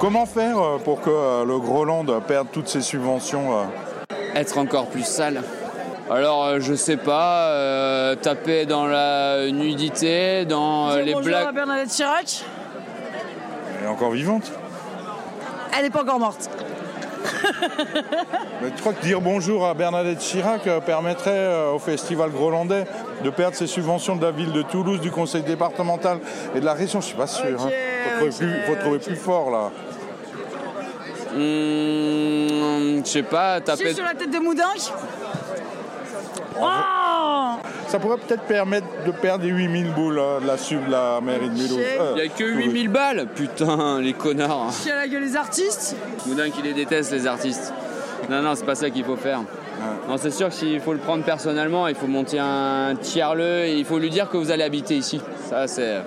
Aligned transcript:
Comment 0.00 0.26
faire 0.26 0.58
euh, 0.58 0.78
pour 0.78 1.00
que 1.00 1.10
euh, 1.10 1.44
le 1.44 1.58
Groland 1.58 2.04
perde 2.20 2.48
toutes 2.52 2.68
ses 2.68 2.82
subventions 2.82 3.58
euh 3.58 3.64
Être 4.36 4.58
encore 4.58 4.86
plus 4.86 5.04
sale. 5.04 5.42
Alors, 6.08 6.60
je 6.60 6.74
sais 6.74 6.96
pas, 6.96 7.48
euh, 7.48 8.14
taper 8.14 8.64
dans 8.64 8.86
la 8.86 9.50
nudité, 9.50 10.44
dans 10.44 10.90
euh, 10.90 11.02
les 11.02 11.12
Bonjour 11.12 11.28
blagues. 11.28 11.48
à 11.48 11.52
Bernadette 11.52 11.90
Chirac. 11.90 12.44
Elle 13.78 13.86
est 13.86 13.88
encore 13.88 14.12
vivante 14.12 14.52
Elle 15.76 15.82
n'est 15.82 15.90
pas 15.90 16.02
encore 16.02 16.20
morte. 16.20 16.48
Mais 18.62 18.70
tu 18.70 18.80
crois 18.80 18.92
que 18.92 19.02
dire 19.02 19.20
bonjour 19.20 19.66
à 19.66 19.74
Bernadette 19.74 20.20
Chirac 20.20 20.62
permettrait 20.86 21.68
au 21.74 21.78
festival 21.78 22.30
grolandais 22.30 22.84
de 23.24 23.30
perdre 23.30 23.56
ses 23.56 23.66
subventions 23.66 24.16
de 24.16 24.24
la 24.24 24.30
ville 24.30 24.52
de 24.52 24.62
Toulouse, 24.62 25.00
du 25.00 25.10
conseil 25.10 25.42
départemental 25.42 26.20
et 26.54 26.60
de 26.60 26.64
la 26.64 26.74
région? 26.74 27.00
Je 27.00 27.06
suis 27.06 27.16
pas 27.16 27.26
sûr. 27.26 27.44
Il 27.48 27.58
faut, 27.58 27.68
trouver 28.16 28.30
ok, 28.30 28.36
plus, 28.38 28.62
faut 28.66 28.80
trouver 28.80 28.98
plus 28.98 29.16
fort 29.16 29.50
là. 29.50 29.70
Hmm, 31.34 33.02
je 33.04 33.08
sais 33.08 33.22
pas, 33.22 33.60
taper. 33.60 33.94
sur 33.94 34.04
la 34.04 34.14
tête 34.14 34.30
de 34.30 34.38
Moudinque. 34.38 34.92
Oh 36.60 37.54
Ça 37.88 37.98
pourrait 37.98 38.16
peut-être 38.18 38.42
permettre 38.42 38.86
de 39.06 39.12
perdre 39.12 39.44
les 39.44 39.50
8000 39.50 39.92
boules 39.94 40.18
euh, 40.18 40.40
de 40.40 40.46
la 40.46 40.58
sub 40.58 40.84
de 40.86 40.90
la 40.90 41.20
mairie 41.22 41.48
de 41.48 41.54
Mulhouse. 41.54 41.78
Euh, 41.78 42.12
Il 42.16 42.24
y 42.24 42.26
a 42.26 42.28
que 42.28 42.38
Toulouse. 42.38 42.64
8000 42.66 42.88
balles 42.88 43.26
Putain, 43.34 44.00
les 44.00 44.12
connards. 44.12 44.72
Chier 44.72 44.92
à 44.92 44.96
la 44.96 45.08
gueule 45.08 45.24
des 45.24 45.36
artistes. 45.36 45.96
Moudin 46.26 46.50
qui 46.50 46.62
les 46.62 46.72
déteste, 46.72 47.12
les 47.12 47.26
artistes. 47.26 47.72
Non, 48.28 48.42
non, 48.42 48.54
c'est 48.54 48.66
pas 48.66 48.74
ça 48.74 48.90
qu'il 48.90 49.04
faut 49.04 49.16
faire. 49.16 49.40
Non, 50.08 50.16
c'est 50.16 50.32
sûr 50.32 50.48
que 50.48 50.54
s'il 50.54 50.80
faut 50.80 50.92
le 50.92 50.98
prendre 50.98 51.22
personnellement, 51.22 51.86
il 51.86 51.94
faut 51.94 52.08
monter 52.08 52.38
un 52.40 52.96
tiers-le 53.00 53.66
et 53.66 53.74
il 53.76 53.84
faut 53.84 53.98
lui 53.98 54.10
dire 54.10 54.28
que 54.28 54.36
vous 54.36 54.50
allez 54.50 54.64
habiter 54.64 54.96
ici. 54.96 55.20
Ça, 55.48 55.68
c'est. 55.68 55.98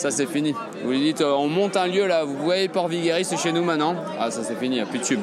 Ça 0.00 0.10
c'est 0.10 0.24
fini. 0.24 0.54
Vous 0.82 0.92
lui 0.92 1.00
dites, 1.00 1.20
euh, 1.20 1.34
on 1.34 1.46
monte 1.46 1.76
un 1.76 1.86
lieu 1.86 2.06
là, 2.06 2.24
vous 2.24 2.38
voyez 2.42 2.68
Port 2.68 2.88
Viguerie, 2.88 3.22
c'est 3.22 3.36
chez 3.36 3.52
nous 3.52 3.62
maintenant. 3.62 3.94
Ah 4.18 4.30
ça 4.30 4.40
c'est 4.42 4.54
fini, 4.58 4.76
il 4.76 4.78
n'y 4.78 4.80
a 4.80 4.86
plus 4.86 4.98
de 4.98 5.04
tube. 5.04 5.20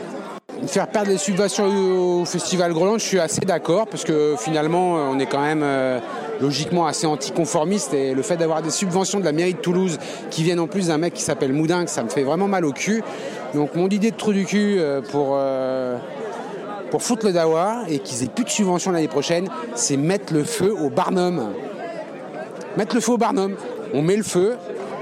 Faire 0.67 0.85
perdre 0.85 1.09
les 1.09 1.17
subventions 1.17 1.65
au 1.65 2.25
Festival 2.25 2.73
Groland, 2.73 2.99
je 2.99 3.05
suis 3.05 3.19
assez 3.19 3.41
d'accord 3.41 3.87
parce 3.87 4.03
que 4.03 4.35
finalement, 4.37 4.97
euh, 4.97 5.09
on 5.11 5.17
est 5.17 5.25
quand 5.25 5.41
même 5.41 5.63
euh, 5.63 5.97
logiquement 6.39 6.85
assez 6.85 7.07
anticonformiste 7.07 7.95
et 7.95 8.13
le 8.13 8.21
fait 8.21 8.37
d'avoir 8.37 8.61
des 8.61 8.69
subventions 8.69 9.19
de 9.19 9.25
la 9.25 9.31
mairie 9.31 9.55
de 9.55 9.59
Toulouse 9.59 9.97
qui 10.29 10.43
viennent 10.43 10.59
en 10.59 10.67
plus 10.67 10.89
d'un 10.89 10.99
mec 10.99 11.15
qui 11.15 11.23
s'appelle 11.23 11.53
Moudingue, 11.53 11.87
ça 11.87 12.03
me 12.03 12.09
fait 12.09 12.21
vraiment 12.21 12.47
mal 12.47 12.63
au 12.63 12.71
cul. 12.71 13.03
Donc 13.55 13.73
mon 13.73 13.89
idée 13.89 14.11
de 14.11 14.15
trou 14.15 14.31
du 14.31 14.45
cul 14.45 14.79
pour, 15.09 15.39
pour 16.91 17.01
foutre 17.01 17.25
le 17.25 17.33
dawa 17.33 17.77
et 17.87 17.97
qu'ils 17.97 18.23
aient 18.23 18.29
plus 18.29 18.45
de 18.45 18.49
subventions 18.49 18.91
l'année 18.91 19.07
prochaine, 19.07 19.49
c'est 19.73 19.97
mettre 19.97 20.35
le 20.35 20.43
feu 20.43 20.71
au 20.71 20.91
Barnum. 20.91 21.51
Mettre 22.77 22.93
le 22.93 23.01
feu 23.01 23.13
au 23.13 23.17
Barnum. 23.17 23.55
On 23.93 24.01
met 24.01 24.15
le 24.17 24.23
feu, 24.23 24.55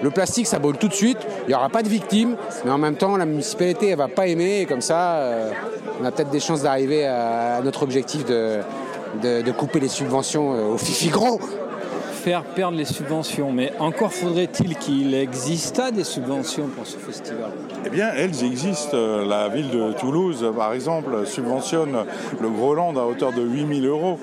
le 0.03 0.09
plastique 0.09 0.47
ça 0.47 0.59
brûle 0.59 0.77
tout 0.77 0.87
de 0.87 0.93
suite, 0.93 1.17
il 1.43 1.49
n'y 1.49 1.53
aura 1.55 1.69
pas 1.69 1.81
de 1.83 1.89
victimes, 1.89 2.35
mais 2.63 2.71
en 2.71 2.77
même 2.77 2.95
temps 2.95 3.17
la 3.17 3.25
municipalité 3.25 3.89
elle 3.89 3.97
va 3.97 4.07
pas 4.07 4.27
aimer 4.27 4.61
et 4.61 4.65
comme 4.65 4.81
ça 4.81 5.15
euh, 5.17 5.51
on 6.01 6.05
a 6.05 6.11
peut-être 6.11 6.29
des 6.31 6.39
chances 6.39 6.61
d'arriver 6.63 7.05
à, 7.05 7.55
à 7.57 7.61
notre 7.61 7.83
objectif 7.83 8.25
de, 8.25 8.59
de, 9.23 9.41
de 9.41 9.51
couper 9.51 9.79
les 9.79 9.87
subventions 9.87 10.53
euh, 10.53 10.73
au 10.73 10.77
fifi 10.77 11.09
gros. 11.09 11.39
Faire 12.11 12.43
perdre 12.43 12.75
les 12.75 12.85
subventions, 12.85 13.51
mais 13.51 13.71
encore 13.77 14.11
faudrait-il 14.11 14.75
qu'il 14.77 15.13
exista 15.13 15.91
des 15.91 16.03
subventions 16.03 16.67
pour 16.75 16.87
ce 16.87 16.97
festival? 16.97 17.51
Eh 17.85 17.89
bien, 17.91 18.09
elles 18.17 18.43
existent. 18.43 18.95
Euh, 18.97 19.27
La 19.27 19.47
ville 19.47 19.69
de 19.69 19.91
Toulouse, 19.93 20.43
par 20.57 20.73
exemple, 20.73 21.27
subventionne 21.27 21.95
le 22.41 22.49
Groland 22.49 22.95
à 22.97 23.03
hauteur 23.03 23.31
de 23.31 23.43
8000 23.43 23.85
euros. 23.85 24.17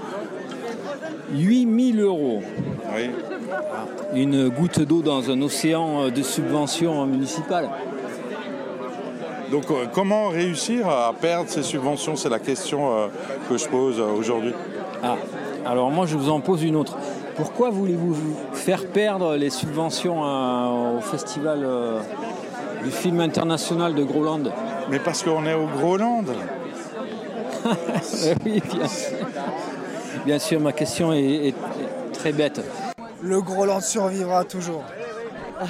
8000 1.33 2.00
euros, 2.00 2.42
Oui. 2.94 3.10
Une 4.14 4.48
goutte 4.48 4.81
d'eau 4.81 5.03
dans 5.03 5.31
un 5.31 5.41
océan 5.42 6.08
de 6.08 6.22
subventions 6.22 7.06
municipales. 7.06 7.69
Donc, 9.50 9.64
euh, 9.70 9.84
comment 9.92 10.28
réussir 10.28 10.89
à 10.89 11.12
perdre 11.19 11.48
ces 11.50 11.62
subventions? 11.62 12.17
C'est 12.17 12.30
la 12.30 12.39
question 12.39 12.96
euh, 12.96 13.07
que 13.48 13.57
je 13.58 13.67
pose 13.68 14.01
euh, 14.01 14.07
aujourd'hui. 14.18 14.55
Ah, 15.02 15.17
alors 15.67 15.91
moi 15.91 16.07
je 16.07 16.17
vous 16.17 16.30
en 16.30 16.41
pose 16.41 16.62
une 16.62 16.77
autre. 16.77 16.96
Pourquoi 17.36 17.70
voulez-vous 17.70 18.17
faire 18.52 18.86
perdre 18.86 19.36
les 19.36 19.51
subventions 19.51 20.24
à- 20.24 20.70
au 20.96 21.01
festival 21.01 21.61
euh, 21.64 21.98
du 22.85 22.91
film 22.91 23.20
international 23.20 23.95
de 23.95 24.02
Groland 24.05 24.45
Mais 24.91 24.98
parce 24.98 25.23
qu'on 25.23 25.45
est 25.46 25.55
au 25.55 25.67
Groland. 25.67 26.24
Oui, 28.45 28.61
bien 28.74 28.89
sûr. 28.89 29.17
Bien 30.27 30.39
sûr, 30.39 30.61
ma 30.61 30.73
question 30.73 31.12
est, 31.12 31.20
est- 31.23 31.48
est 31.48 31.55
très 32.12 32.33
bête. 32.33 32.61
Le 33.22 33.40
Groland 33.40 33.80
survivra 33.80 34.44
toujours. 34.44 34.84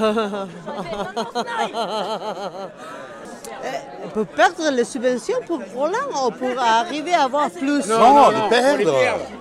On 4.04 4.08
peut 4.08 4.24
perdre 4.24 4.70
les 4.72 4.84
subventions 4.84 5.38
pour 5.46 5.60
Roland 5.74 6.26
ou 6.26 6.30
pour 6.30 6.58
arriver 6.58 7.14
à 7.14 7.24
avoir 7.24 7.50
plus? 7.50 7.86
Non, 7.86 8.30
de 8.30 8.48
perdre. 8.48 8.94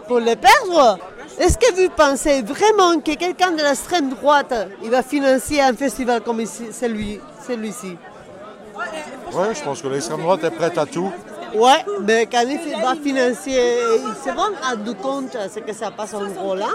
Pour 0.07 0.19
les 0.19 0.35
perdre? 0.35 0.99
Est-ce 1.39 1.57
que 1.57 1.73
vous 1.73 1.89
pensez 1.89 2.41
vraiment 2.41 2.99
que 2.99 3.15
quelqu'un 3.15 3.51
de 3.51 3.63
l'extrême 3.63 4.09
droite 4.09 4.53
il 4.83 4.91
va 4.91 5.01
financer 5.01 5.61
un 5.61 5.73
festival 5.73 6.21
comme 6.21 6.41
ici, 6.41 6.67
celui, 6.71 7.19
celui-ci? 7.47 7.97
Oui, 9.33 9.45
je 9.53 9.63
pense 9.63 9.81
que 9.81 9.87
l'extrême 9.87 10.21
droite 10.21 10.43
est 10.43 10.51
prête 10.51 10.77
à 10.77 10.85
tout. 10.85 11.11
Ouais, 11.55 11.83
mais 12.01 12.27
quand 12.27 12.43
il 12.45 12.81
va 12.81 12.95
financer, 12.95 13.51
ils 13.51 14.15
se 14.23 14.29
vont 14.35 14.53
rendre 14.61 15.01
compte 15.01 15.37
ce 15.53 15.59
que 15.59 15.73
ça 15.73 15.91
passe 15.91 16.13
en 16.13 16.21
Roland, 16.41 16.67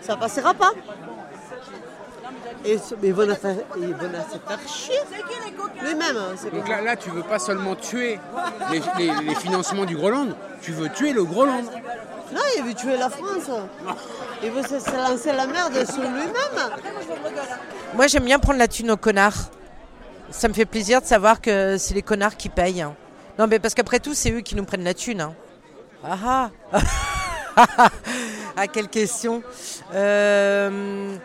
ça 0.00 0.16
passera 0.16 0.54
pas. 0.54 0.72
Et 2.64 2.76
ils 3.02 3.14
vont 3.14 3.26
se 3.28 3.34
faire 3.36 3.56
chier. 4.68 4.98
Hein, 5.00 6.34
Donc 6.52 6.68
là, 6.68 6.80
là, 6.82 6.96
tu 6.96 7.10
veux 7.10 7.22
pas 7.22 7.38
seulement 7.38 7.74
tuer 7.76 8.18
les, 8.70 8.80
les- 8.98 9.24
les 9.26 9.34
financements 9.34 9.84
du 9.84 9.96
Groland, 9.96 10.28
tu 10.60 10.72
veux 10.72 10.88
tuer 10.90 11.12
le 11.12 11.24
Groland. 11.24 11.62
Non, 12.32 12.40
il 12.58 12.64
veut 12.64 12.74
tuer 12.74 12.96
la 12.98 13.08
France. 13.08 13.48
Il 14.42 14.50
veut 14.50 14.62
se, 14.62 14.78
se 14.80 14.90
lancer 14.90 15.32
la 15.32 15.46
merde 15.46 15.84
sur 15.86 16.02
lui-même. 16.02 16.70
Moi, 17.94 18.06
j'aime 18.06 18.24
bien 18.24 18.38
prendre 18.38 18.58
la 18.58 18.68
thune 18.68 18.90
aux 18.90 18.96
connards. 18.96 19.50
Ça 20.30 20.48
me 20.48 20.52
fait 20.52 20.66
plaisir 20.66 21.00
de 21.00 21.06
savoir 21.06 21.40
que 21.40 21.78
c'est 21.78 21.94
les 21.94 22.02
connards 22.02 22.36
qui 22.36 22.48
payent. 22.50 22.82
hein. 22.82 22.94
Non, 23.38 23.46
mais 23.46 23.58
parce 23.60 23.72
qu'après 23.74 23.98
tout, 24.00 24.12
c'est 24.14 24.30
eux 24.32 24.40
qui 24.40 24.56
nous 24.56 24.64
prennent 24.64 24.84
la 24.84 24.94
thune. 24.94 25.20
hein. 25.22 25.32
Ah 26.04 26.50
ah 26.72 26.80
Ah, 28.60 28.66
quelle 28.66 28.88
question 28.88 29.42
Euh, 29.94 31.16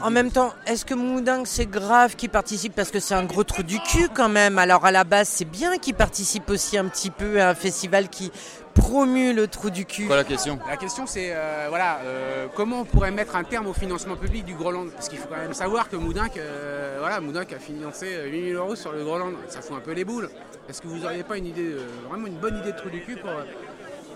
En 0.00 0.10
même 0.10 0.30
temps, 0.30 0.54
est-ce 0.66 0.86
que 0.86 0.94
Moudingue, 0.94 1.44
c'est 1.46 1.66
grave 1.66 2.16
qu'il 2.16 2.30
participe 2.30 2.74
Parce 2.74 2.90
que 2.90 3.00
c'est 3.00 3.12
un 3.12 3.24
gros 3.24 3.44
trou 3.44 3.62
du 3.62 3.78
cul 3.80 4.08
quand 4.14 4.30
même? 4.30 4.56
Alors 4.56 4.86
à 4.86 4.90
la 4.90 5.04
base, 5.04 5.28
c'est 5.28 5.44
bien 5.44 5.76
qu'il 5.76 5.92
participe 5.94 6.48
aussi 6.48 6.78
un 6.78 6.86
petit 6.86 7.10
peu 7.10 7.38
à 7.42 7.50
un 7.50 7.54
festival 7.54 8.08
qui 8.08 8.32
promue 8.72 9.34
le 9.34 9.46
trou 9.46 9.68
du 9.68 9.84
cul. 9.84 10.06
Quoi 10.06 10.16
la 10.16 10.24
question? 10.24 10.58
La 10.66 10.76
question 10.76 11.06
c'est 11.06 11.32
euh, 11.32 11.66
voilà, 11.68 11.98
euh, 12.04 12.46
comment 12.54 12.80
on 12.80 12.84
pourrait 12.84 13.10
mettre 13.10 13.36
un 13.36 13.44
terme 13.44 13.66
au 13.66 13.72
financement 13.74 14.16
public 14.16 14.44
du 14.44 14.54
Groland 14.54 14.86
Parce 14.94 15.08
qu'il 15.08 15.18
faut 15.18 15.28
quand 15.28 15.36
même 15.36 15.54
savoir 15.54 15.88
que 15.90 15.96
Moudinque, 15.96 16.38
euh, 16.38 16.96
voilà, 16.98 17.16
a 17.16 17.58
financé 17.58 18.06
euh, 18.14 18.26
8000 18.26 18.54
euros 18.54 18.74
sur 18.76 18.92
le 18.92 19.04
Groland. 19.04 19.32
Ça 19.48 19.60
fout 19.60 19.76
un 19.76 19.80
peu 19.80 19.92
les 19.92 20.04
boules. 20.04 20.30
Est-ce 20.68 20.80
que 20.80 20.88
vous 20.88 20.98
n'auriez 20.98 21.22
pas 21.24 21.36
une 21.36 21.46
idée, 21.46 21.72
euh, 21.72 21.86
vraiment 22.08 22.26
une 22.26 22.38
bonne 22.38 22.56
idée 22.58 22.72
de 22.72 22.76
trou 22.76 22.88
du 22.88 23.02
cul 23.02 23.16
pour, 23.16 23.30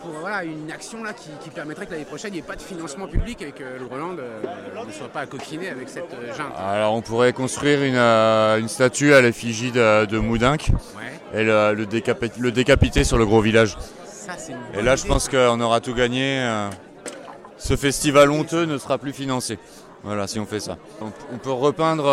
pour 0.01 0.11
voilà, 0.21 0.45
une 0.45 0.71
action 0.71 1.03
là, 1.03 1.13
qui, 1.13 1.29
qui 1.43 1.51
permettrait 1.51 1.87
que 1.87 1.93
l'année 1.93 2.05
prochaine 2.05 2.31
il 2.33 2.35
n'y 2.35 2.39
ait 2.41 2.43
pas 2.43 2.57
de 2.57 2.63
financement 2.63 3.07
public 3.07 3.43
et 3.43 3.53
que 3.53 3.65
le 3.79 3.87
Groland 3.87 4.17
euh, 4.19 4.41
ne 4.87 4.93
soit 4.93 5.09
pas 5.09 5.27
coquiné 5.27 5.69
avec 5.69 5.89
cette 5.89 6.13
euh, 6.15 6.35
junte 6.35 6.53
Alors 6.59 6.95
on 6.95 7.03
pourrait 7.03 7.33
construire 7.33 7.83
une, 7.83 7.95
euh, 7.97 8.59
une 8.59 8.69
statue 8.69 9.13
à 9.15 9.21
l'effigie 9.21 9.73
de, 9.73 10.05
de 10.07 10.19
Moudinque 10.19 10.69
Ouais. 10.97 11.41
et 11.41 11.45
le, 11.45 11.75
le, 11.75 11.87
décapi- 11.87 12.31
le 12.39 12.51
décapiter 12.53 13.05
sur 13.05 13.19
le 13.19 13.27
gros 13.27 13.41
village. 13.41 13.77
Ça, 14.07 14.33
Et 14.75 14.83
là 14.83 14.97
je 14.97 15.05
pense 15.07 15.29
qu'on 15.29 15.61
aura 15.61 15.81
tout 15.81 15.95
gagné. 15.95 16.41
euh, 16.41 16.69
Ce 17.59 17.77
festival 17.77 18.31
honteux 18.31 18.65
ne 18.67 18.79
sera 18.79 18.99
plus 18.99 19.13
financé. 19.13 19.59
Voilà, 20.05 20.27
si 20.29 20.39
on 20.39 20.47
fait 20.47 20.61
ça. 20.61 20.77
On, 21.01 21.07
on 21.35 21.39
peut 21.39 21.51
repeindre, 21.51 22.05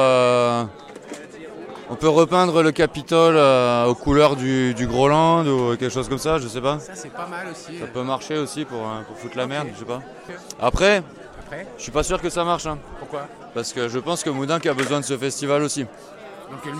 on 1.89 1.95
peut 1.95 2.09
repeindre 2.09 2.63
le 2.63 2.71
Capitole 2.71 3.35
euh, 3.37 3.85
aux 3.85 3.95
couleurs 3.95 4.35
du, 4.35 4.73
du 4.73 4.87
Groland 4.87 5.45
ou 5.45 5.75
quelque 5.77 5.93
chose 5.93 6.09
comme 6.09 6.17
ça, 6.17 6.39
je 6.39 6.47
sais 6.47 6.61
pas. 6.61 6.79
Ça 6.79 6.93
c'est 6.95 7.11
pas 7.13 7.27
mal 7.27 7.47
aussi. 7.51 7.77
Ça 7.79 7.85
peut 7.87 8.03
marcher 8.03 8.37
aussi 8.37 8.65
pour, 8.65 8.79
euh, 8.81 9.01
pour 9.07 9.17
foutre 9.17 9.37
la 9.37 9.47
merde, 9.47 9.67
je 9.73 9.79
sais 9.79 9.85
pas. 9.85 10.01
Après, 10.59 11.03
Après 11.45 11.67
je 11.77 11.83
suis 11.83 11.91
pas 11.91 12.03
sûr 12.03 12.21
que 12.21 12.29
ça 12.29 12.43
marche. 12.43 12.65
hein. 12.65 12.77
Pourquoi? 12.99 13.27
Parce 13.53 13.71
que 13.73 13.87
je 13.87 13.99
pense 13.99 14.23
que 14.23 14.29
Moudinque 14.29 14.65
a 14.65 14.73
besoin 14.73 14.99
de 14.99 15.05
ce 15.05 15.17
festival 15.17 15.61
aussi. 15.63 15.85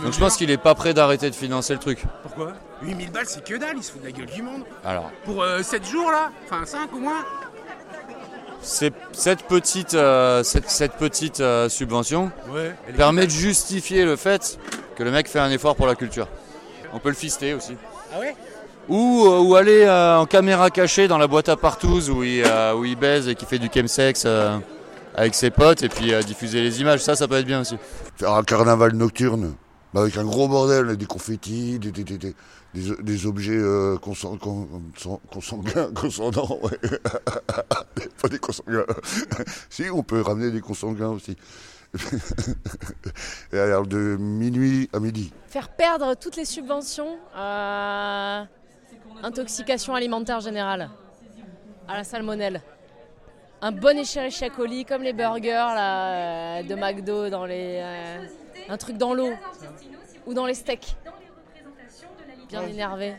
Donc 0.04 0.14
je 0.14 0.20
pense 0.20 0.38
qu'il 0.38 0.52
est 0.52 0.58
pas 0.58 0.76
prêt 0.76 0.94
d'arrêter 0.94 1.30
de 1.30 1.36
financer 1.36 1.74
le 1.74 1.80
truc. 1.80 2.04
Pourquoi? 2.22 2.54
8000 2.84 3.12
balles, 3.12 3.26
c'est 3.28 3.44
que 3.44 3.56
dalle, 3.56 3.76
ils 3.78 3.84
se 3.84 3.92
foutent 3.92 4.02
de 4.02 4.08
la 4.08 4.12
gueule 4.12 4.28
du 4.28 4.42
monde. 4.44 4.62
Alors, 4.84 5.10
Pour 5.24 5.44
7 5.62 5.86
jours 5.88 6.12
là? 6.12 6.30
Enfin 6.46 6.66
5 6.66 6.94
au 6.94 7.00
moins? 7.00 7.24
C'est- 8.62 8.94
cette 9.12 9.44
petite, 9.44 9.94
euh, 9.94 10.42
cette, 10.44 10.70
cette 10.70 10.94
petite 10.94 11.40
euh, 11.40 11.70
subvention 11.70 12.32
Ouais. 12.50 12.74
Permet 12.98 13.26
de 13.26 13.32
justifier 13.32 14.06
le 14.06 14.16
fait 14.16 14.58
que 14.96 15.04
le 15.04 15.12
mec 15.12 15.28
fait 15.28 15.40
un 15.40 15.52
effort 15.52 15.76
pour 15.76 15.88
la 15.88 15.96
culture. 15.96 16.28
On 16.94 17.00
peut 17.00 17.10
le 17.10 17.16
fister 17.16 17.54
aussi. 17.54 17.76
Ah 18.14 18.20
ouais? 18.20 18.36
Ou, 18.88 19.26
euh, 19.28 19.40
ou 19.40 19.56
aller 19.56 19.82
euh, 19.82 20.20
en 20.20 20.26
caméra 20.26 20.70
cachée 20.70 21.08
dans 21.08 21.18
la 21.18 21.28
boîte 21.28 21.50
à 21.50 21.58
partouze 21.58 22.10
où 22.10 22.24
il, 22.24 22.44
euh, 22.46 22.74
où 22.76 22.86
il 22.86 22.96
baise 22.96 23.28
et 23.28 23.36
qui 23.36 23.46
fait 23.46 23.58
du 23.60 23.68
chemsex 23.74 24.24
euh, 24.26 24.58
avec 25.16 25.34
ses 25.34 25.50
potes 25.50 25.82
et 25.84 25.90
puis 25.90 26.14
euh, 26.14 26.22
diffuser 26.22 26.62
les 26.62 26.82
images. 26.82 27.02
Ça, 27.04 27.16
ça 27.16 27.28
peut 27.28 27.36
être 27.36 27.48
bien 27.48 27.62
aussi. 27.62 27.78
Faire 28.18 28.34
un 28.34 28.44
carnaval 28.44 28.94
nocturne 28.94 29.56
bah, 29.94 30.02
avec 30.02 30.16
un 30.18 30.24
gros 30.24 30.48
bordel, 30.48 30.96
des 30.98 31.06
confettis, 31.08 31.80
des, 31.80 31.92
des, 31.92 32.04
des, 32.04 32.36
des, 33.02 33.26
objets 33.26 33.58
consan- 34.02 34.38
con- 34.38 34.68
consan- 34.96 35.20
consanguins, 35.32 35.92
consondants, 35.96 36.60
ouais. 36.62 36.78
Pas 38.22 38.28
des 38.30 38.38
consanguins. 38.40 38.86
si, 39.70 39.90
on 39.92 40.04
peut 40.04 40.22
ramener 40.22 40.52
des 40.52 40.62
consanguins 40.62 41.10
aussi. 41.10 41.36
Et 43.54 43.60
alors 43.60 43.86
de 43.88 44.18
minuit 44.20 44.90
à 44.94 45.00
midi. 45.00 45.32
Faire 45.48 45.70
perdre 45.70 46.16
toutes 46.16 46.36
les 46.36 46.46
subventions 46.46 47.18
à 47.34 48.48
intoxication 49.24 49.96
alimentaire 49.96 50.40
générale, 50.40 50.90
à 51.88 51.98
la 51.98 52.04
salmonelle. 52.04 52.62
Un 53.62 53.72
bon 53.72 53.98
Escherichia 53.98 54.50
coli 54.50 54.86
comme 54.86 55.02
les 55.02 55.14
burgers 55.14 55.50
là, 55.50 56.60
euh, 56.60 56.64
de 56.64 56.76
McDo, 56.76 57.30
dans 57.30 57.46
les, 57.46 57.80
euh, 57.82 58.26
un 58.70 58.78
truc 58.78 58.98
dans 58.98 59.14
l'eau 59.14 59.32
ou 60.26 60.34
dans 60.34 60.46
les 60.46 60.54
steaks. 60.54 60.96
Bien 62.50 62.68
énervé. 62.68 63.16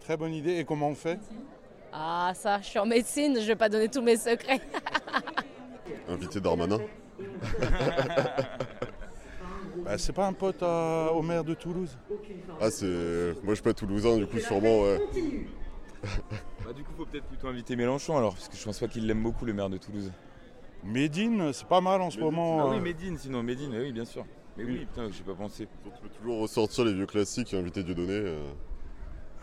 Très 0.00 0.16
bonne 0.16 0.34
idée. 0.34 0.58
Et 0.58 0.64
comment 0.64 0.88
on 0.88 0.94
fait? 0.94 1.18
Ah 1.92 2.32
ça, 2.34 2.60
je 2.60 2.66
suis 2.66 2.78
en 2.78 2.86
médecine, 2.86 3.38
je 3.40 3.46
vais 3.46 3.56
pas 3.56 3.68
donner 3.68 3.88
tous 3.88 4.02
mes 4.02 4.16
secrets. 4.16 4.60
Invité 6.08 6.40
Darmanin. 6.40 6.78
Bah, 9.84 9.98
C'est 9.98 10.12
pas 10.12 10.26
un 10.26 10.32
pote 10.32 10.62
à- 10.62 11.10
au 11.12 11.22
maire 11.22 11.44
de 11.44 11.54
Toulouse 11.54 11.96
Ah, 12.60 12.70
c'est. 12.70 12.86
Moi, 13.42 13.48
je 13.50 13.54
suis 13.54 13.62
pas 13.62 13.72
toulousain, 13.74 14.16
du 14.16 14.26
coup, 14.26 14.38
sûrement, 14.38 14.82
ouais. 14.82 15.00
Bah, 16.64 16.72
du 16.72 16.82
coup, 16.82 16.92
faut 16.96 17.04
peut-être 17.06 17.26
plutôt 17.26 17.46
inviter 17.48 17.76
Mélenchon 17.76 18.16
alors, 18.16 18.34
parce 18.34 18.48
que 18.48 18.56
je 18.56 18.64
pense 18.64 18.78
pas 18.78 18.88
qu'il 18.88 19.06
l'aime 19.06 19.22
beaucoup 19.22 19.44
le 19.44 19.52
maire 19.52 19.68
de 19.70 19.76
Toulouse. 19.78 20.10
Médine, 20.84 21.52
c'est 21.52 21.66
pas 21.66 21.80
mal 21.80 22.00
en 22.00 22.10
ce 22.10 22.18
moment. 22.18 22.58
Ah 22.60 22.70
oui, 22.70 22.78
euh. 22.78 22.80
Médine, 22.80 23.16
sinon 23.18 23.42
Médine, 23.42 23.72
oui, 23.76 23.92
bien 23.92 24.04
sûr. 24.04 24.24
Mais 24.56 24.64
oui, 24.64 24.78
putain, 24.80 25.08
j'ai 25.12 25.22
pas 25.22 25.34
pensé. 25.34 25.68
On 25.86 25.90
peut 25.90 26.08
toujours 26.18 26.40
ressortir 26.40 26.84
les 26.84 26.92
vieux 26.92 27.06
classiques 27.06 27.54
et 27.54 27.58
inviter 27.58 27.82
Dieudonné. 27.84 28.12
euh. 28.12 28.50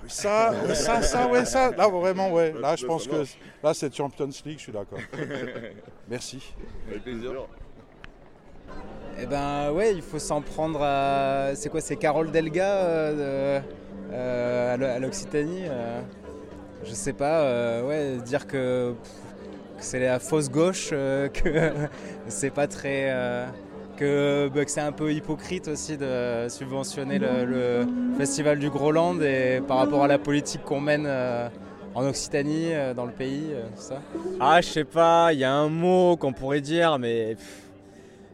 Ça, 0.07 0.53
ça, 0.75 1.01
ça, 1.01 1.27
ouais, 1.29 1.43
ça. 1.45 1.71
Là, 1.71 1.87
vraiment, 1.89 2.31
ouais. 2.31 2.53
Là, 2.53 2.75
je 2.75 2.85
pense 2.85 3.07
que 3.07 3.23
là, 3.63 3.73
c'est 3.73 3.93
Champions 3.95 4.29
League, 4.45 4.57
je 4.57 4.63
suis 4.63 4.71
d'accord. 4.71 4.99
Merci. 6.09 6.53
Avec 6.89 7.03
plaisir. 7.03 7.31
Eh 9.21 9.25
ben 9.25 9.71
ouais, 9.71 9.93
il 9.93 10.01
faut 10.01 10.19
s'en 10.19 10.41
prendre 10.41 10.81
à. 10.81 11.53
C'est 11.55 11.69
quoi 11.69 11.81
C'est 11.81 11.97
Carole 11.97 12.31
Delga 12.31 12.71
euh, 12.77 13.59
euh, 14.13 14.73
à 14.73 14.77
l'O- 14.77 14.85
à 14.85 14.99
l'Occitanie 14.99 15.63
euh, 15.67 15.99
Je 16.85 16.93
sais 16.93 17.11
pas, 17.11 17.83
ouais, 17.83 18.17
dire 18.23 18.47
que, 18.47 18.93
c'est 19.77 19.99
la 19.99 20.19
fausse 20.19 20.49
gauche, 20.49 20.89
que 21.33 21.71
c'est 22.29 22.49
pas 22.49 22.67
très. 22.67 23.13
que, 23.97 24.49
bah, 24.53 24.63
que 24.63 24.71
c'est 24.71 24.79
un 24.79 24.93
peu 24.93 25.11
hypocrite 25.11 25.67
aussi 25.67 25.97
de 25.97 26.47
subventionner 26.47 27.19
le, 27.19 27.85
festival 28.17 28.57
du 28.57 28.69
Groland 28.69 29.19
et 29.21 29.61
par 29.67 29.77
rapport 29.77 30.03
à 30.05 30.07
la 30.07 30.17
politique 30.17 30.63
qu'on 30.63 30.79
mène 30.79 31.09
en 31.93 32.07
Occitanie, 32.07 32.71
dans 32.95 33.05
le 33.05 33.11
pays, 33.11 33.49
tout 33.75 33.81
ça. 33.81 33.99
Ah, 34.39 34.61
je 34.61 34.67
sais 34.69 34.85
pas, 34.85 35.33
il 35.33 35.39
y 35.39 35.43
a 35.43 35.51
un 35.51 35.67
mot 35.67 36.15
qu'on 36.15 36.31
pourrait 36.31 36.61
dire, 36.61 36.97
mais. 36.99 37.35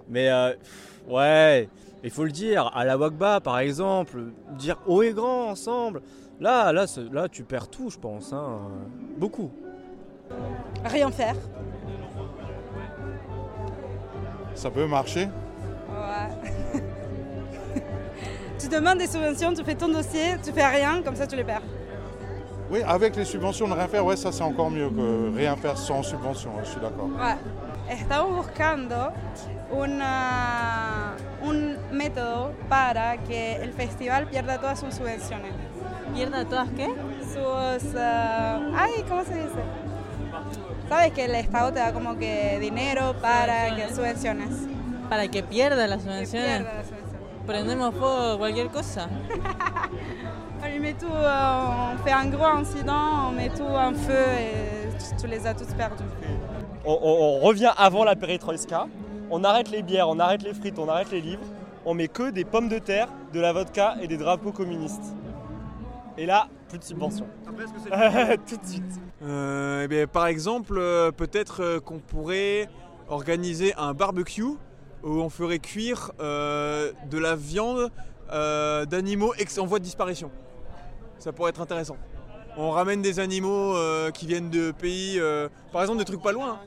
Mais. 0.10 0.30
euh, 0.30 0.54
pff, 0.54 1.02
ouais, 1.10 1.70
il 2.04 2.10
faut 2.12 2.24
le 2.24 2.32
dire. 2.32 2.72
À 2.76 2.86
la 2.86 2.98
Wagba, 2.98 3.40
par 3.40 3.60
exemple, 3.60 4.20
dire 4.58 4.78
haut 4.88 5.02
et 5.04 5.14
grand 5.14 5.50
ensemble. 5.50 6.02
Là, 6.40 6.72
là, 6.74 6.86
là 7.12 7.30
tu 7.30 7.44
perds 7.44 7.70
tout, 7.70 7.90
je 7.90 7.98
pense. 7.98 8.34
hein, 8.34 8.60
Beaucoup. 9.18 9.52
Rien 10.84 11.10
faire. 11.12 11.36
Ça 14.54 14.70
peut 14.70 14.86
marcher 14.88 15.28
Ouais. 15.90 16.82
tu 18.60 18.68
demandes 18.68 18.98
des 18.98 19.08
subventions, 19.08 19.54
tu 19.54 19.64
fais 19.64 19.76
ton 19.76 19.88
dossier, 19.90 20.36
tu 20.44 20.52
fais 20.52 20.66
rien, 20.66 21.02
comme 21.04 21.16
ça 21.16 21.26
tu 21.28 21.36
les 21.36 21.44
perds. 21.44 21.62
Oui, 22.72 22.82
avec 22.86 23.16
les 23.16 23.26
subventions, 23.26 23.68
ne 23.68 23.74
rien 23.74 23.88
faire, 23.88 24.06
ouais, 24.06 24.16
ça 24.18 24.32
c'est 24.32 24.44
encore 24.44 24.72
mieux 24.72 24.90
que 24.90 25.36
rien 25.36 25.56
faire 25.56 25.78
sans 25.78 26.04
subvention, 26.04 26.52
ouais, 26.56 26.64
je 26.64 26.70
suis 26.70 26.82
d'accord. 26.82 27.08
Ouais. 27.18 27.36
Estamos 27.90 28.36
buscando 28.36 29.14
una, 29.72 31.16
un 31.42 31.78
método 31.92 32.54
para 32.68 33.18
que 33.18 33.58
el 33.58 33.74
festival 33.74 34.28
pierda 34.28 34.60
todas 34.60 34.80
sus 34.80 34.96
subvenciones. 34.96 35.54
¿Pierda 36.14 36.46
todas 36.46 36.70
qué? 36.76 36.88
Sus... 37.22 37.96
ah, 37.98 38.60
ay, 38.76 39.04
¿cómo 39.08 39.24
se 39.24 39.36
dice? 39.36 39.62
Sabes 40.90 41.14
que 41.14 41.26
el 41.26 41.36
Estado 41.36 41.74
te 41.74 41.80
da 41.80 41.94
como 41.94 42.18
que 42.18 42.60
dinero 42.60 43.16
para 43.22 43.76
que 43.76 43.94
subvenciones. 43.94 44.50
Para 45.10 45.28
que 45.28 45.44
pierda 45.44 45.88
las 45.88 46.04
subvenciones. 46.04 46.58
pierda 46.58 46.74
las 46.74 46.88
subvenciones. 46.88 47.16
Prendemos 47.46 47.94
fuego 47.94 48.38
cualquier 48.40 48.70
cosa. 48.70 49.08
On 50.64 50.80
met 50.80 50.96
tout, 50.96 51.08
on 51.08 51.98
fait 52.04 52.14
un 52.14 52.32
gros 52.32 52.48
incident, 52.48 53.30
on 53.30 53.32
met 53.34 53.50
tout 53.50 53.64
en 53.64 53.94
feu 53.94 54.26
et 54.40 54.90
tu, 54.98 55.16
tu 55.22 55.28
les 55.28 55.46
as 55.46 55.54
tous 55.54 55.72
perdus. 55.76 56.04
On, 56.86 56.94
on- 57.02 57.38
on 57.38 57.40
revient 57.40 57.72
avant 57.78 58.04
la 58.04 58.16
perestroïka, 58.16 58.88
on 59.32 59.44
arrête 59.44 59.70
les 59.72 59.82
bières, 59.82 60.08
on 60.10 60.20
arrête 60.20 60.44
les 60.44 60.54
frites, 60.54 60.78
on 60.80 60.88
arrête 60.88 61.12
les 61.12 61.22
livres, 61.22 61.42
on 61.86 61.94
met 61.94 62.08
que 62.08 62.30
des 62.32 62.46
pommes 62.46 62.70
de 62.70 62.80
terre, 62.80 63.08
de 63.34 63.40
la 63.40 63.54
vodka 63.54 63.96
et 64.02 64.08
des 64.08 64.18
drapeaux 64.18 64.52
communistes. 64.52 65.14
Et 66.18 66.26
là, 66.26 66.48
plus 66.70 66.80
de 66.80 66.84
subventions. 66.84 67.28
Tout 68.48 68.58
de 68.58 68.66
suite. 68.66 68.84
Euh, 69.24 69.82
eh 69.84 69.88
bien, 69.88 70.08
par 70.08 70.28
exemple, 70.28 70.76
euh, 70.78 71.12
peut-être 71.12 71.62
euh, 71.64 71.80
qu'on 71.80 72.00
pourrait 72.00 72.70
organiser 73.10 73.74
un 73.78 73.94
barbecue 73.94 74.44
où 75.04 75.10
on 75.22 75.30
ferait 75.30 75.60
cuire 75.60 76.12
euh, 76.20 76.92
de 77.10 77.18
la 77.18 77.36
viande 77.36 77.92
euh, 78.32 78.86
d'animaux 78.86 79.34
en 79.60 79.66
voie 79.66 79.80
de 79.80 79.84
disparition. 79.84 80.32
Ça 81.20 81.32
pourrait 81.32 81.50
être 81.52 81.62
intéressant. 81.62 81.98
On 82.58 82.72
ramène 82.72 83.02
des 83.02 83.20
animaux 83.20 83.76
euh, 83.76 84.12
qui 84.12 84.28
viennent 84.28 84.50
de 84.50 84.72
pays, 84.72 85.20
euh, 85.20 85.50
par 85.74 85.82
exemple 85.82 86.00
des 86.00 86.06
trucs 86.06 86.22
pas 86.22 86.32
loin. 86.32 86.60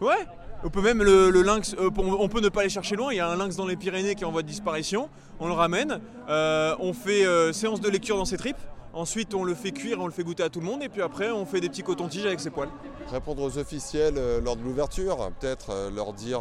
Ouais, 0.00 0.26
on 0.64 0.70
peut 0.70 0.82
même 0.82 1.02
le, 1.02 1.30
lynx, 1.42 1.74
euh, 1.78 1.90
on, 1.96 2.28
peut 2.28 2.40
ne 2.40 2.48
pas 2.48 2.60
aller 2.60 2.68
chercher 2.68 2.96
loin, 2.96 3.12
il 3.12 3.16
y 3.16 3.20
a 3.20 3.28
un 3.28 3.36
lynx 3.36 3.56
dans 3.56 3.66
les 3.66 3.76
Pyrénées 3.76 4.16
qui 4.16 4.24
est 4.24 4.26
en 4.26 4.32
voie 4.32 4.42
de 4.42 4.48
disparition, 4.48 5.08
on 5.38 5.46
le 5.46 5.52
ramène, 5.52 6.00
on 6.28 6.92
fait 6.92 7.52
séance 7.52 7.80
de 7.80 7.88
lecture 7.88 8.16
dans 8.16 8.24
ses 8.24 8.36
tripes, 8.36 8.60
ensuite 8.92 9.34
on 9.34 9.44
le 9.44 9.54
fait 9.54 9.70
cuire, 9.70 10.00
on 10.00 10.06
le 10.06 10.12
fait 10.12 10.24
goûter 10.24 10.42
à 10.42 10.48
tout 10.48 10.60
le 10.60 10.66
monde, 10.66 10.82
et 10.82 10.88
puis 10.88 11.00
après 11.00 11.30
on 11.30 11.46
fait 11.46 11.60
des 11.60 11.68
petits 11.68 11.82
cotons-tiges 11.82 12.26
avec 12.26 12.40
ses 12.40 12.50
poils. 12.50 12.68
Répondre 13.10 13.42
aux 13.42 13.58
officiels 13.58 14.20
lors 14.44 14.56
de 14.56 14.62
l'ouverture, 14.62 15.30
peut-être 15.38 15.90
leur 15.94 16.12
dire 16.12 16.40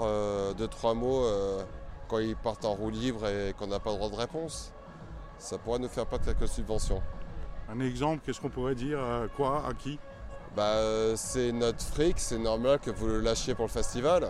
deux, 0.57 0.68
trois 0.68 0.95
mots 0.95 1.24
quand 2.07 2.18
ils 2.19 2.35
partent 2.35 2.66
en 2.66 2.73
roue 2.73 2.90
libre 2.90 3.28
et 3.28 3.54
qu'on 3.54 3.68
n'a 3.68 3.80
pas 3.80 3.92
le 3.92 3.97
droit 3.97 4.09
de 4.09 4.16
réponse. 4.16 4.73
Ça 5.38 5.57
pourrait 5.57 5.80
nous 5.80 5.90
faire 5.90 6.06
perdre 6.06 6.26
quelques 6.26 6.47
subventions. 6.47 7.02
Un 7.72 7.80
exemple, 7.80 8.22
qu'est-ce 8.26 8.40
qu'on 8.40 8.50
pourrait 8.50 8.76
dire 8.76 9.00
euh, 9.00 9.28
Quoi 9.36 9.64
À 9.68 9.74
qui? 9.74 10.00
Bah, 10.56 10.64
euh, 10.64 11.14
c'est 11.18 11.52
notre 11.52 11.81
fric, 11.81 12.19
c'est 12.19 12.38
normal 12.38 12.80
que 12.80 12.92
vous 12.92 13.07
le 13.07 13.19
lâchiez 13.19 13.56
pour 13.56 13.66
le 13.66 13.72
festival. 13.72 14.28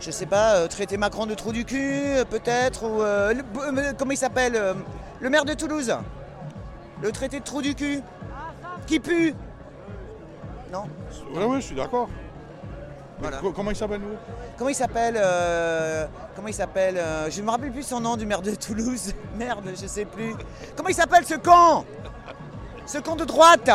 Je 0.00 0.10
sais 0.10 0.26
pas, 0.26 0.54
euh, 0.56 0.68
traiter 0.68 0.96
Macron 0.96 1.26
de 1.26 1.34
trou 1.34 1.52
du 1.52 1.64
cul, 1.64 2.02
peut-être, 2.30 2.84
ou 2.84 3.02
euh, 3.02 3.34
le- 3.34 3.42
euh, 3.78 3.92
comment 3.98 4.12
il 4.12 4.16
s'appelle 4.16 4.54
euh, 4.56 4.74
Le 5.20 5.30
maire 5.30 5.44
de 5.44 5.52
Toulouse? 5.54 5.92
Le 7.02 7.12
traité 7.12 7.40
de 7.40 7.44
trou 7.44 7.60
du 7.60 7.74
cul? 7.74 8.00
Qui 8.86 9.00
pue? 9.00 9.34
Non 10.72 10.84
Ouais, 11.34 11.44
ouais, 11.44 11.60
je 11.60 11.66
suis 11.66 11.74
d'accord. 11.76 12.08
Voilà. 13.18 13.40
Comment 13.54 13.70
il 13.70 13.76
s'appelle 13.76 14.00
nous 14.00 14.16
Comment 14.58 14.70
il 14.70 14.74
s'appelle 14.74 15.14
euh, 15.18 16.06
Comment 16.34 16.48
il 16.48 16.54
s'appelle 16.54 16.96
euh, 16.98 17.30
Je 17.30 17.40
ne 17.40 17.46
me 17.46 17.50
rappelle 17.50 17.70
plus 17.72 17.82
son 17.84 18.00
nom 18.00 18.16
du 18.16 18.26
maire 18.26 18.42
de 18.42 18.54
Toulouse. 18.54 19.12
Merde, 19.36 19.70
je 19.80 19.86
sais 19.86 20.04
plus. 20.04 20.34
Comment 20.76 20.88
il 20.88 20.94
s'appelle 20.94 21.24
ce 21.24 21.34
con? 21.34 21.84
Ce 22.86 22.98
con 22.98 23.16
de 23.16 23.24
droite 23.24 23.70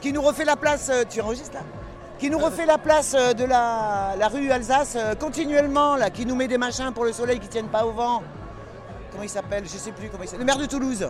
Qui 0.00 0.12
nous 0.12 0.22
refait 0.22 0.44
la 0.44 0.56
place. 0.56 0.88
euh, 0.90 1.04
tu 1.08 1.20
enregistres 1.20 1.54
là 1.54 1.60
Qui 2.18 2.30
nous 2.30 2.38
refait 2.38 2.66
la 2.66 2.78
place 2.78 3.14
euh, 3.18 3.32
de 3.32 3.44
la, 3.44 4.14
la 4.18 4.28
rue 4.28 4.50
Alsace 4.50 4.96
euh, 4.96 5.14
continuellement, 5.14 5.96
là, 5.96 6.10
qui 6.10 6.26
nous 6.26 6.34
met 6.34 6.48
des 6.48 6.58
machins 6.58 6.92
pour 6.92 7.04
le 7.04 7.12
soleil 7.12 7.38
qui 7.40 7.48
tiennent 7.48 7.68
pas 7.68 7.84
au 7.86 7.92
vent. 7.92 8.22
Comment 9.10 9.22
il 9.22 9.28
s'appelle? 9.28 9.64
Je 9.64 9.76
sais 9.78 9.92
plus 9.92 10.08
comment 10.08 10.22
il 10.24 10.26
s'appelle. 10.26 10.40
Le 10.40 10.46
maire 10.46 10.58
de 10.58 10.66
Toulouse. 10.66 11.08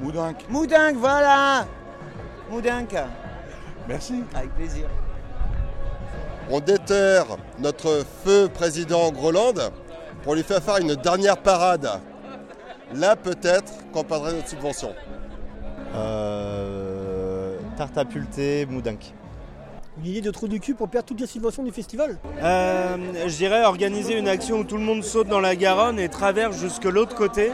Moudinque. 0.00 0.44
Moudinque, 0.48 0.96
voilà 0.96 1.66
Moudinque. 2.50 2.96
Merci. 3.88 4.22
Avec 4.34 4.54
plaisir. 4.54 4.88
On 6.50 6.60
déterre 6.60 7.24
notre 7.58 8.04
feu 8.24 8.50
président 8.52 9.10
Groland 9.12 9.54
pour 10.22 10.34
lui 10.34 10.42
faire 10.42 10.62
faire 10.62 10.76
une 10.78 10.94
dernière 10.96 11.38
parade. 11.38 11.88
Là, 12.94 13.16
peut-être 13.16 13.72
qu'on 13.92 14.04
perdrait 14.04 14.32
notre 14.32 14.48
subvention. 14.48 14.94
Euh, 15.94 17.56
tarte 17.76 17.98
à 17.98 18.04
moudinque. 18.68 19.12
Une 19.98 20.06
idée 20.10 20.20
de 20.20 20.30
trou 20.30 20.48
du 20.48 20.58
cul 20.58 20.74
pour 20.74 20.88
perdre 20.88 21.06
toutes 21.06 21.20
les 21.20 21.26
subventions 21.26 21.62
du 21.62 21.70
festival? 21.70 22.18
Euh, 22.42 22.96
je 23.26 23.36
dirais 23.36 23.64
organiser 23.64 24.18
une 24.18 24.28
action 24.28 24.58
où 24.58 24.64
tout 24.64 24.76
le 24.76 24.82
monde 24.82 25.04
saute 25.04 25.28
dans 25.28 25.40
la 25.40 25.54
Garonne 25.54 26.00
et 26.00 26.08
traverse 26.08 26.56
jusque 26.58 26.84
l'autre 26.84 27.14
côté. 27.14 27.52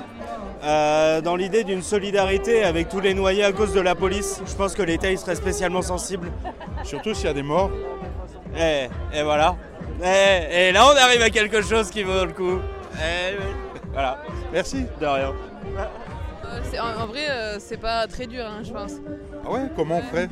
euh, 0.62 1.20
dans 1.20 1.37
l'idée 1.37 1.64
d'une 1.64 1.82
solidarité 1.82 2.64
avec 2.64 2.88
tous 2.88 3.00
les 3.00 3.14
noyés 3.14 3.44
à 3.44 3.52
cause 3.52 3.73
de 3.73 3.80
la 3.80 3.94
police. 3.94 4.40
Je 4.47 4.54
pense 4.54 4.75
que 4.75 4.82
l'État 4.82 5.11
il 5.11 5.18
serait 5.18 5.35
spécialement 5.35 5.82
sensible. 5.82 6.30
Surtout 6.85 7.14
s'il 7.14 7.26
y 7.26 7.28
a 7.28 7.35
des 7.35 7.42
morts. 7.42 7.70
Et, 8.59 8.88
et 9.14 9.23
voilà. 9.23 9.56
Et, 10.02 10.68
et 10.68 10.73
là 10.73 10.87
on 10.87 10.97
arrive 10.97 11.23
à 11.23 11.30
quelque 11.30 11.62
chose 11.62 11.90
qui 11.90 12.02
vaut 12.02 12.25
le 12.25 12.32
coup. 12.32 12.59
Eh. 12.97 13.37
Voilà. 13.92 14.23
Merci. 14.52 14.85
De 15.00 15.06
rien. 15.06 15.32
Euh, 16.47 16.78
en, 16.80 17.02
en 17.02 17.06
vrai, 17.06 17.28
euh, 17.30 17.56
c'est 17.59 17.76
pas 17.76 18.06
très 18.06 18.26
dur, 18.26 18.44
hein, 18.47 18.62
je 18.62 18.73
pense. 18.73 18.92
Ah 19.44 19.50
ouais 19.50 19.68
Comment 19.76 19.99
on 19.99 20.02
ferait? 20.02 20.28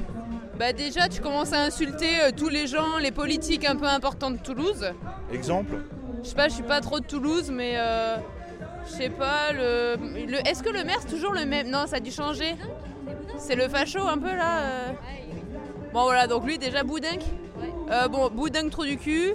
Bah 0.58 0.72
déjà, 0.72 1.08
tu 1.08 1.20
commences 1.20 1.52
à 1.52 1.60
insulter 1.62 2.20
euh, 2.20 2.30
tous 2.36 2.48
les 2.48 2.66
gens, 2.66 2.98
les 3.00 3.12
politiques 3.12 3.64
un 3.64 3.76
peu 3.76 3.86
importants 3.86 4.30
de 4.30 4.38
Toulouse. 4.38 4.90
Exemple? 5.32 5.76
Je 6.22 6.28
sais 6.30 6.34
pas, 6.34 6.48
je 6.48 6.54
suis 6.54 6.64
pas 6.64 6.80
trop 6.80 6.98
de 6.98 7.04
Toulouse, 7.06 7.50
mais 7.52 7.74
euh, 7.76 8.16
je 8.86 8.90
sais 8.90 9.10
pas. 9.10 9.52
Le, 9.52 9.96
le- 10.26 10.48
Est-ce 10.48 10.62
que 10.64 10.70
le 10.70 10.82
maire 10.82 10.96
c'est 11.00 11.08
toujours 11.14 11.32
le 11.32 11.44
même? 11.44 11.68
Non, 11.70 11.86
ça 11.86 11.96
a 11.96 12.00
dû 12.00 12.10
changer. 12.10 12.56
C'est 13.38 13.54
le 13.54 13.68
facho 13.68 14.00
un 14.08 14.18
peu 14.18 14.34
là. 14.34 14.60
euh. 14.62 14.92
Bon 15.92 16.02
voilà, 16.02 16.26
donc 16.26 16.44
lui 16.44 16.58
déjà 16.58 16.82
Boudinque. 16.82 17.22
Euh, 17.90 18.08
bon, 18.08 18.28
Boudinque 18.28 18.70
trop 18.70 18.84
du 18.84 18.96
cul. 18.96 19.34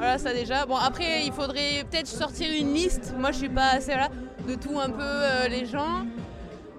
Voilà, 0.00 0.16
ça 0.16 0.32
déjà. 0.32 0.64
Bon 0.64 0.76
après, 0.76 1.26
il 1.26 1.32
faudrait 1.32 1.84
peut-être 1.90 2.06
sortir 2.06 2.50
une 2.58 2.72
liste. 2.72 3.12
Moi, 3.18 3.32
je 3.32 3.36
suis 3.36 3.50
pas 3.50 3.72
assez 3.72 3.90
là 3.90 4.08
de 4.48 4.54
tout 4.54 4.80
un 4.80 4.88
peu 4.88 5.02
euh, 5.02 5.46
les 5.46 5.66
gens. 5.66 6.06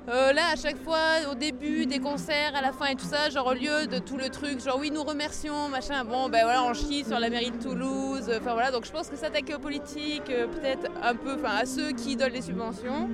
Euh, 0.10 0.34
là, 0.34 0.42
à 0.52 0.56
chaque 0.56 0.84
fois, 0.84 1.30
au 1.32 1.36
début 1.36 1.86
des 1.86 2.00
concerts, 2.00 2.56
à 2.56 2.64
la 2.64 2.72
fin 2.72 2.88
et 2.88 2.96
tout 2.96 3.06
ça, 3.06 3.30
genre 3.30 3.46
au 3.46 3.54
lieu 3.54 3.86
de 3.86 4.00
tout 4.00 4.18
le 4.18 4.30
truc, 4.30 4.60
genre 4.60 4.80
oui, 4.80 4.90
nous 4.90 5.04
remercions, 5.04 5.70
machin, 5.70 6.04
bon, 6.04 6.30
ben 6.30 6.46
voilà, 6.46 6.64
on 6.64 6.74
chie 6.74 7.06
sur 7.06 7.20
la 7.20 7.30
mairie 7.30 7.52
de 7.52 7.62
Toulouse, 7.62 8.28
euh, 8.28 8.40
enfin 8.42 8.54
voilà, 8.54 8.72
donc 8.72 8.86
je 8.86 8.92
pense 8.92 9.08
que 9.08 9.16
s'attaquer 9.16 9.54
aux 9.54 9.60
politiques, 9.60 10.26
peut-être 10.26 10.90
un 11.04 11.14
peu, 11.14 11.36
enfin 11.36 11.58
à 11.62 11.68
ceux 11.68 11.92
qui 11.92 12.16
donnent 12.16 12.34
les 12.34 12.42
subventions, 12.42 13.08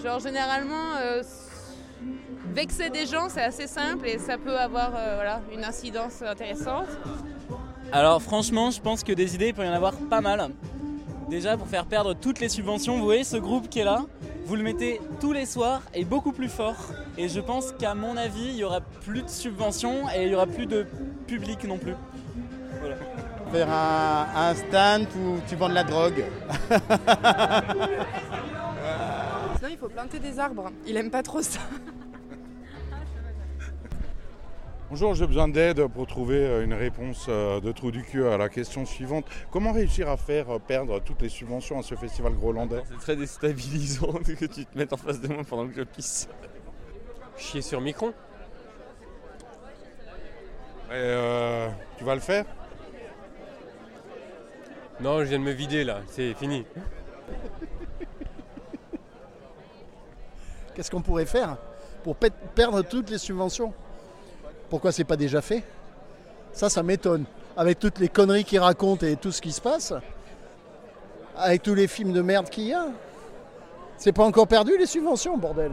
genre 0.00 0.20
généralement, 0.20 0.94
vexer 2.54 2.90
des 2.90 3.04
gens, 3.04 3.28
c'est 3.28 3.42
assez 3.42 3.66
simple 3.66 4.06
et 4.06 4.18
ça 4.18 4.38
peut 4.38 4.56
avoir, 4.56 4.92
voilà, 4.92 5.40
une 5.52 5.64
incidence 5.64 6.22
intéressante. 6.22 6.86
Alors 7.92 8.20
franchement, 8.22 8.70
je 8.70 8.80
pense 8.80 9.02
que 9.02 9.12
des 9.12 9.34
idées, 9.34 9.48
il 9.48 9.54
peut 9.54 9.64
y 9.64 9.68
en 9.68 9.72
avoir 9.72 9.94
pas 9.94 10.20
mal. 10.20 10.50
Déjà, 11.30 11.56
pour 11.56 11.66
faire 11.66 11.86
perdre 11.86 12.14
toutes 12.14 12.40
les 12.40 12.48
subventions, 12.48 12.98
vous 12.98 13.04
voyez 13.04 13.24
ce 13.24 13.36
groupe 13.36 13.68
qui 13.68 13.80
est 13.80 13.84
là, 13.84 14.04
vous 14.46 14.56
le 14.56 14.62
mettez 14.62 15.00
tous 15.20 15.32
les 15.32 15.46
soirs 15.46 15.82
et 15.94 16.04
beaucoup 16.04 16.32
plus 16.32 16.48
fort. 16.48 16.76
Et 17.16 17.28
je 17.28 17.40
pense 17.40 17.72
qu'à 17.72 17.94
mon 17.94 18.16
avis, 18.16 18.48
il 18.48 18.56
y 18.56 18.64
aura 18.64 18.80
plus 18.80 19.22
de 19.22 19.28
subventions 19.28 20.08
et 20.14 20.24
il 20.24 20.32
y 20.32 20.34
aura 20.34 20.46
plus 20.46 20.66
de 20.66 20.86
public 21.26 21.64
non 21.64 21.78
plus. 21.78 21.94
Voilà. 22.80 22.96
Faire 23.52 23.70
un, 23.70 24.26
un 24.36 24.54
stand 24.54 25.06
où 25.16 25.38
tu 25.48 25.56
vends 25.56 25.68
de 25.68 25.74
la 25.74 25.84
drogue. 25.84 26.24
Sinon, 29.56 29.70
il 29.70 29.78
faut 29.78 29.88
planter 29.88 30.18
des 30.18 30.38
arbres. 30.38 30.70
Il 30.86 30.96
aime 30.96 31.10
pas 31.10 31.22
trop 31.22 31.42
ça. 31.42 31.60
Bonjour, 34.90 35.14
j'ai 35.14 35.26
besoin 35.26 35.48
d'aide 35.48 35.86
pour 35.88 36.06
trouver 36.06 36.36
euh, 36.38 36.64
une 36.64 36.72
réponse 36.72 37.26
euh, 37.28 37.60
de 37.60 37.72
trou 37.72 37.90
du 37.90 38.02
cul 38.02 38.24
à 38.26 38.38
la 38.38 38.48
question 38.48 38.86
suivante. 38.86 39.26
Comment 39.50 39.72
réussir 39.72 40.08
à 40.08 40.16
faire 40.16 40.48
euh, 40.50 40.58
perdre 40.58 40.98
toutes 41.00 41.20
les 41.20 41.28
subventions 41.28 41.78
à 41.78 41.82
ce 41.82 41.94
festival 41.94 42.32
grolandais? 42.34 42.82
C'est 42.88 42.98
très 42.98 43.16
déstabilisant 43.16 44.12
que 44.24 44.46
tu 44.46 44.64
te 44.64 44.78
mettes 44.78 44.92
en 44.94 44.96
face 44.96 45.20
de 45.20 45.28
moi 45.28 45.42
pendant 45.48 45.68
que 45.68 45.74
je 45.74 45.82
pisse. 45.82 46.28
Chier 47.36 47.60
sur 47.60 47.80
Micron? 47.82 48.08
Et, 50.88 50.92
euh, 50.94 51.68
Tu 51.98 52.04
vas 52.04 52.14
le 52.14 52.20
faire? 52.22 52.46
Non, 55.00 55.18
je 55.20 55.24
viens 55.24 55.38
de 55.38 55.44
me 55.44 55.52
vider 55.52 55.84
là, 55.84 56.00
c'est 56.08 56.32
fini. 56.34 56.64
Qu'est-ce 60.74 60.90
qu'on 60.90 61.02
pourrait 61.02 61.26
faire 61.26 61.58
pour 62.02 62.16
pe- 62.16 62.30
perdre 62.54 62.80
toutes 62.82 63.10
les 63.10 63.18
subventions? 63.18 63.74
Pourquoi 64.70 64.92
c'est 64.92 65.04
pas 65.04 65.16
déjà 65.16 65.40
fait? 65.40 65.62
Ça, 66.52 66.68
ça 66.68 66.82
m'étonne. 66.82 67.24
Avec 67.56 67.78
toutes 67.78 67.98
les 67.98 68.08
conneries 68.08 68.44
qu'ils 68.44 68.60
racontent 68.60 69.06
et 69.06 69.16
tout 69.16 69.32
ce 69.32 69.40
qui 69.40 69.52
se 69.52 69.60
passe, 69.60 69.92
avec 71.36 71.62
tous 71.62 71.74
les 71.74 71.86
films 71.86 72.12
de 72.12 72.22
merde 72.22 72.48
qu'il 72.48 72.64
y 72.64 72.74
a, 72.74 72.86
c'est 73.96 74.12
pas 74.12 74.24
encore 74.24 74.46
perdu 74.46 74.76
les 74.78 74.86
subventions, 74.86 75.36
bordel? 75.36 75.72